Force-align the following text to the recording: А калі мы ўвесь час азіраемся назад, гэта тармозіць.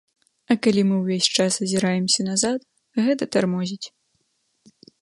А 0.53 0.55
калі 0.67 0.81
мы 0.91 0.95
ўвесь 1.01 1.27
час 1.37 1.53
азіраемся 1.65 2.27
назад, 2.31 2.59
гэта 3.05 3.23
тармозіць. 3.35 3.83